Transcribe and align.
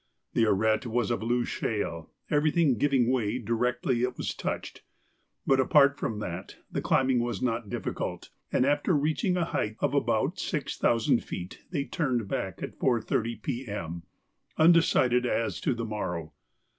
The 0.33 0.45
arête 0.45 0.87
was 0.87 1.11
of 1.11 1.21
loose 1.21 1.47
shale, 1.47 2.09
everything 2.31 2.79
giving 2.79 3.11
way 3.11 3.37
directly 3.37 4.01
it 4.01 4.17
was 4.17 4.33
touched, 4.33 4.81
but, 5.45 5.59
apart 5.59 5.99
from 5.99 6.17
that, 6.17 6.55
the 6.71 6.81
climbing 6.81 7.19
was 7.19 7.39
not 7.39 7.69
difficult, 7.69 8.31
and 8.51 8.65
after 8.65 8.93
reaching 8.95 9.37
a 9.37 9.45
height 9.45 9.75
of 9.79 9.93
about 9.93 10.39
six 10.39 10.75
thousand 10.75 11.19
feet 11.23 11.59
they 11.69 11.83
turned 11.85 12.27
back 12.27 12.63
at 12.63 12.79
4.30 12.79 13.43
P.M., 13.43 14.01
undecided 14.57 15.27
as 15.27 15.61
to 15.61 15.75
the 15.75 15.85
morrow. 15.85 16.33